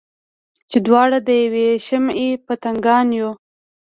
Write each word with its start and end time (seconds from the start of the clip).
چې 0.69 0.77
دواړه 0.87 1.17
د 1.27 1.29
یوې 1.43 1.67
شمعې 1.85 2.29
پتنګان 2.45 3.07
یو. 3.19 3.29